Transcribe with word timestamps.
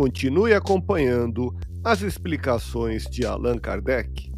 Continue 0.00 0.54
acompanhando 0.54 1.54
as 1.84 2.00
explicações 2.00 3.04
de 3.04 3.26
Allan 3.26 3.58
Kardec. 3.58 4.32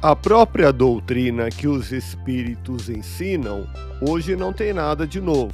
A 0.00 0.16
própria 0.16 0.72
doutrina 0.72 1.50
que 1.50 1.68
os 1.68 1.92
espíritos 1.92 2.88
ensinam 2.88 3.66
hoje 4.00 4.34
não 4.34 4.54
tem 4.54 4.72
nada 4.72 5.06
de 5.06 5.20
novo. 5.20 5.52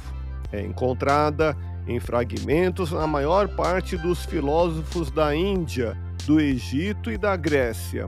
É 0.49 0.61
encontrada 0.61 1.57
em 1.85 1.99
fragmentos 1.99 2.93
na 2.93 3.05
maior 3.05 3.49
parte 3.49 3.97
dos 3.97 4.23
filósofos 4.23 5.11
da 5.11 5.35
Índia 5.35 6.04
do 6.25 6.39
Egito 6.39 7.11
e 7.11 7.17
da 7.17 7.35
Grécia, 7.35 8.07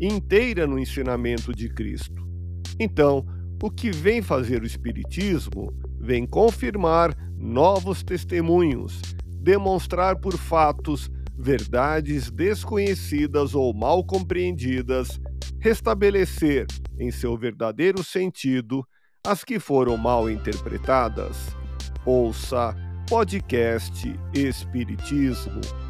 inteira 0.00 0.66
no 0.66 0.78
ensinamento 0.78 1.52
de 1.54 1.68
Cristo. 1.68 2.26
Então, 2.78 3.24
o 3.62 3.70
que 3.70 3.90
vem 3.90 4.22
fazer 4.22 4.62
o 4.62 4.66
Espiritismo 4.66 5.72
vem 6.00 6.26
confirmar 6.26 7.14
novos 7.36 8.02
testemunhos, 8.02 9.00
demonstrar 9.42 10.16
por 10.16 10.36
fatos 10.36 11.10
verdades 11.38 12.30
desconhecidas 12.30 13.54
ou 13.54 13.74
mal 13.74 14.02
compreendidas, 14.04 15.20
restabelecer 15.58 16.66
em 16.98 17.10
seu 17.10 17.36
verdadeiro 17.36 18.02
sentido 18.02 18.86
as 19.26 19.44
que 19.44 19.58
foram 19.58 19.96
mal 19.98 20.30
interpretadas. 20.30 21.36
Ouça 22.06 22.74
podcast 23.06 24.14
Espiritismo 24.32 25.89